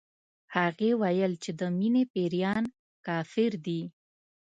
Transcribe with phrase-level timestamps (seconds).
[0.55, 2.63] هغې ويل چې د مينې پيريان
[3.07, 3.81] کافر دي